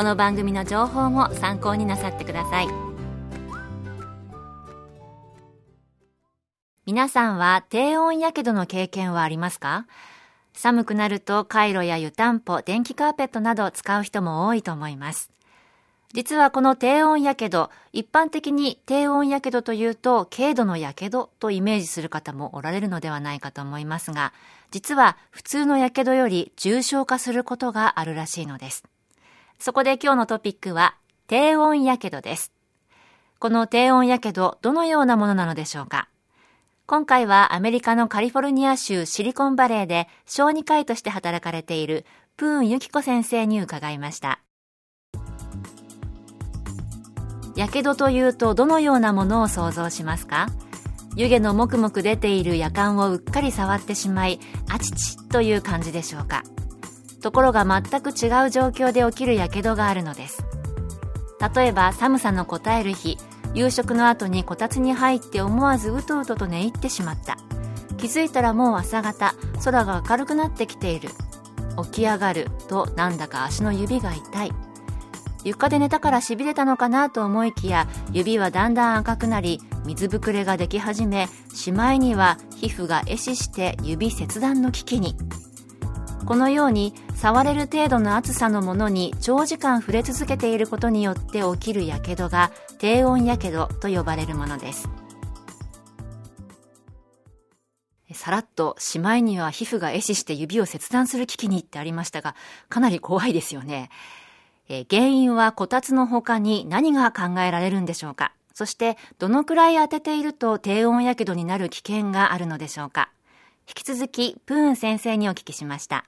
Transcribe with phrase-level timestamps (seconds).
[0.00, 2.68] この番組の情報も参考になさってください
[6.86, 9.86] 皆さんは低温やけどの経験はありますか？
[10.54, 15.30] 寒くなるとカイロや湯たんぽ、電気カーペットなどを使う人も多いと思います。
[16.14, 24.32] 実はこの低温やけど、一般的に低温やけどというと軽度のやけどとイメージする方もおられるのではないかと思いますが、
[24.70, 28.82] 実は普通のやけどより重症化することがあるらしいのです。
[29.62, 32.50] そこで今日のトピックは低温やけどです。
[33.38, 36.08] この低温やけど、どのようなものなのでしょうか？
[36.86, 42.06] 今回はアメリカのカリフォルニア州シリコンバレーで小児科医として働かれている
[42.38, 44.40] プーンユキコ先生に伺いました。
[47.54, 50.46] やけどというとどのようなものを想像しますか？
[51.16, 56.44] 湯気のもくもく出ている夜間をうっかり触ってしまい、あちちという感じでしょうか？
[57.20, 60.44] ところが全く違う状況で起きるやけどがあるのです。
[61.54, 63.18] 例えば寒さのこたえる日
[63.54, 67.36] 夕食の後にこたつに入って思わずうとうとと寝入ってしまった。
[67.96, 71.10] 気づいたらもう朝方空が明るくなってきている。
[71.84, 74.52] 起き上がるとなんだか足の指が痛い。
[75.44, 85.16] 床で寝たからしびれたのかなと思いきや指はだんだん赤くなり水ぶくれができ始めしまいには皮膚が壊死して指切断の危機に。
[86.30, 94.88] このように触れる程度の暑さのものに長時間触れ続けていることによって起きるやけどが低温やけどと呼ばれるものです。
[98.14, 102.36] さらっとしまいには皮膚が壊死して指を切断する危機にってありましたが
[102.68, 103.90] かなり怖いですよね。
[104.68, 108.32] え原因はこたつの他に何が考えられるんでしょうか？
[108.54, 113.10] そしてどのくらい当てていると低温やけどになる危険があるのでしょうか？
[113.66, 116.04] 引き続きプーン先生にお聞きしました。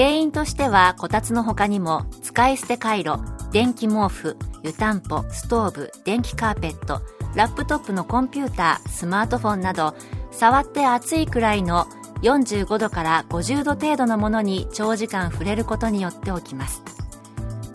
[0.00, 3.18] 原因としてはこたつの他にも使い捨て回路
[3.52, 7.02] 電気毛布湯たんぽストーブ電気カーペット
[7.34, 9.94] ラップトップのコンピュータースマートフォンなど
[10.30, 11.84] 触って熱いくらいの
[12.22, 16.82] 45度から50度程度のものに長時間触れることによって起きます。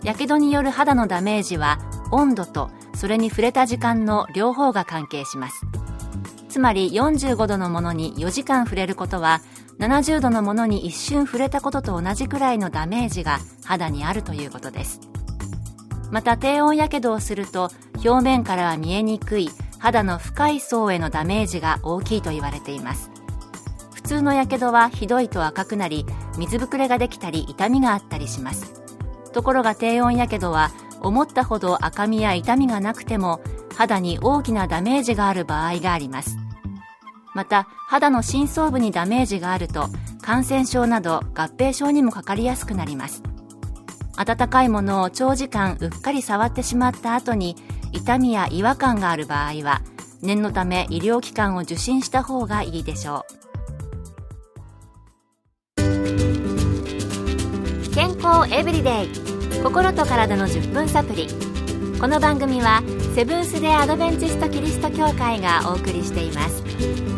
[0.02, 1.78] やけどによる肌のダメージは
[2.10, 5.64] 温度とそれに触れた時間の両方が関係します。
[6.48, 9.42] つまり45度のものに4時間触れることは
[9.78, 15.00] 70度のものに一瞬触れたことと同じくらいのダメージが肌にあるということです。
[16.10, 17.70] また低温やけどをすると
[18.04, 23.10] 表面からは見えにくい肌の深い層へのダメージが大きいと言われています。
[23.92, 26.06] 普通のやけどはひどいと赤くなり
[26.38, 28.82] 水ぶくれができたり痛みがあったりします。
[29.32, 30.70] ところが低温やけどは
[31.00, 33.40] 思ったほど赤みや痛みがなくても
[33.74, 36.38] 肌に大きなダメージがある場合があります。
[37.36, 39.90] また肌の深層部にダメージがあると
[40.22, 43.22] 感染症など合併症にもかかりやすくなります。
[44.16, 47.54] 温かいものを長時間うっかり触ってしまった後に
[47.92, 49.82] 痛みや違和感がある場合は
[50.22, 53.26] 念のため医療機関を受診した方がいいでしょ
[55.76, 55.82] う。
[57.94, 59.08] 健康エブリデイ。
[59.62, 61.28] 心と体の10分サプリ。
[62.00, 62.82] この番組は
[63.14, 67.15] セブンス・デ・アドベンチスト・キリスト教会がお送りしています。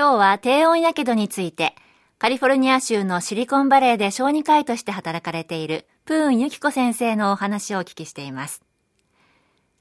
[0.00, 1.74] 今日は低温やけどについて、
[2.18, 8.62] カリフォルニア州のシリコンバレーで小児科医として働かれているプーンユキコ先生のお話をお聞きしています。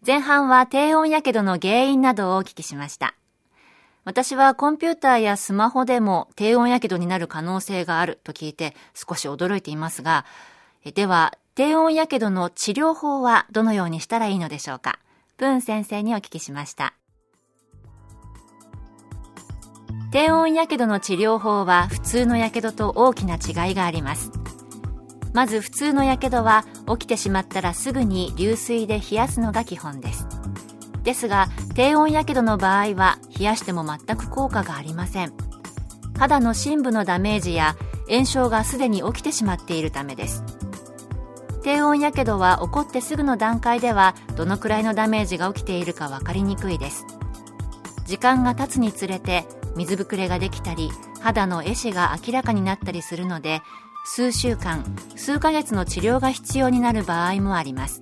[0.05, 3.15] 前半は低温やけどの原因などをお聞きしました。
[4.03, 10.25] 私はコンピューターやスマホでも低温やけどになる可能性があると聞いて少し驚いていますが、
[10.95, 14.99] では低温やけどの治療法はどのようにしたらいいのでしょうか？
[15.37, 16.93] プーン先生にお聞きしました。
[20.11, 24.31] 低温やけどの治療法は普通のやけどと大きな違いがあります。
[25.33, 30.27] まず普通のやけどは起きてしまったらすぐに流水で冷やすのが基本です。
[31.03, 35.33] ですが低温やけどの場合は冷やしても全く効果がありません。
[36.17, 37.75] 肌の深部のダメージや
[38.09, 40.43] 炎症がすでに起きてしまっているためです。
[41.61, 47.05] 低温やけどは起こってすぐの段階ではどのくらいのダメージが起きているか分かりにくいです。
[48.05, 49.45] 時間が経つにつれて
[49.75, 50.89] 水ぶくれができたり
[51.21, 53.61] 肌の壊死が明らかになったりするので
[54.05, 54.83] 数週間
[55.15, 58.01] 数ヶ月の治療が必要になる場合もあります。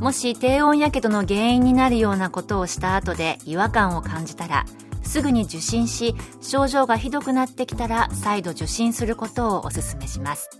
[0.00, 4.64] もし低温やけどの原因になるようなことをした後で違和感を感じたら
[5.02, 10.50] すぐに受診し症状がひどくなってきたら再度受診することをお勧めします。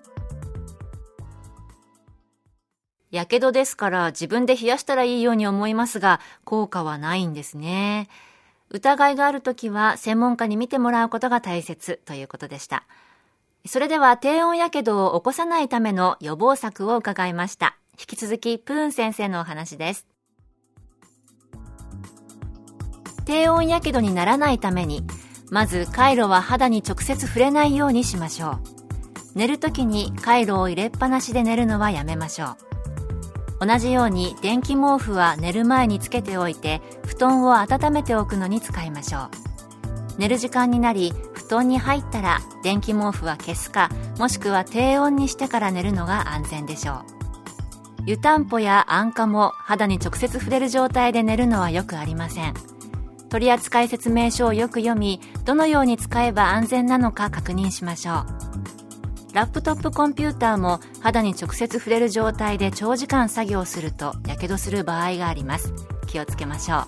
[3.11, 8.09] やけどですから自分で冷やしたらいいように思いますが効果はないんですね。
[8.75, 12.83] 疑いがあるときは専門家に見てもらうことが大切ということでした。
[13.67, 17.79] それでは低温やけどを起こさないための予防策を伺いました。
[17.93, 20.09] 引き続きプーン先生のお話です。
[23.25, 25.07] 低温やけどにならないために
[25.51, 28.59] まずカイロは肌に直接触れないようにしましょう。
[29.37, 32.74] 寝るときにカイロを入れっぱなしで寝るのはやめましょう。
[33.61, 39.31] 同じように電気毛布は寝る前につけておいて布団を温めておくのに使いましょう。
[40.19, 47.05] 寝る時間になり布団に入ったら電気毛布は消すかもしくは低温にしてから寝るのが安全でしょう。
[48.07, 52.55] 湯たんぽや安価も肌に直接触れる状態で寝るのはよくありません。
[53.31, 58.27] 取扱説明書をよく読みどのように使えば安全なのか確認しましょう。
[59.35, 65.73] ラップトップコンピューターも肌に直接触れる状態で長時間作業するとやけどする場合があります。
[66.07, 66.87] 気をつけましょう。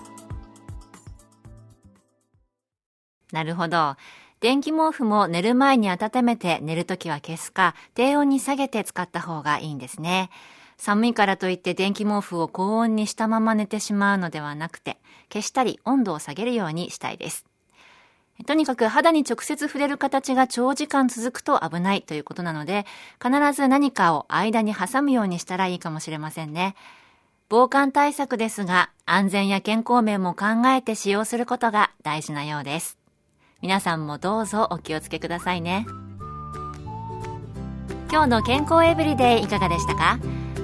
[3.33, 3.97] なるほど。
[4.39, 10.29] 電気毛布も寝る前に温めて寝るときは消すか低温に下げて使った方がいいんですね。
[10.77, 14.99] 寒いからといって電気毛布を高温にしたまま寝てしまうのではなくて、
[15.33, 17.46] 消したり温度を下げるようにしたいです。
[18.45, 22.85] とにかく肌に直接触れる形が長時間続くと危ないということなので、
[23.21, 26.75] 必ず何かを間に挟むようにしたらいいかもしれませんね。
[27.49, 32.97] 防寒対策ですが、安全や健康面も考えて使用することが大事なようです。
[33.61, 35.85] 皆さんもどうぞお気をつけくださいね。
[38.09, 40.19] 今日の健康エブリデイいかがでしたか？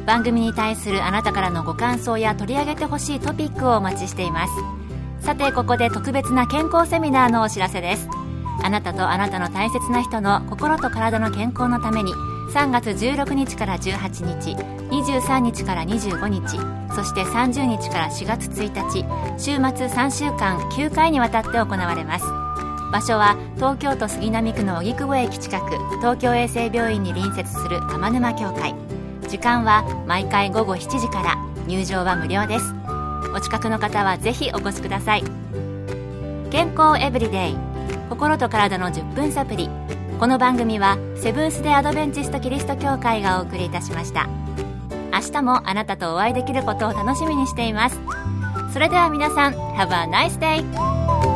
[0.06, 4.54] 番組に対するあなたからのご感想や取り上げてほしいトピックをお待ちしています
[5.24, 8.10] さてここで特別な健康セミナーのお知らせです。
[8.62, 12.12] あなたとあなたの大切な人の心と体の健康のために
[12.54, 14.56] 3月16日から18日
[14.92, 16.60] 23日から25日
[16.94, 19.06] そして30日から4月1日
[19.42, 22.25] 週末3週間9回にわたって行われます。
[22.92, 28.75] 場所は東京都杉並区の荻窪駅近く東京衛生病院に隣接する天沼協会。
[29.30, 31.54] 時間は毎回午後7時から。
[31.68, 32.82] 入場は無料です。
[33.33, 35.24] お近くの方はぜひお越しください。
[36.51, 37.57] 健康エブリデイ
[38.09, 39.69] 心と体の10分サプリ。
[40.19, 44.30] この番組はセブンス・デ・アドベンチスト・キリスト教会がお送りいたしました。
[45.12, 48.00] 明日もあなたとお会いできることを楽しみにしています。
[48.71, 51.32] それでは皆さん Have a nice day!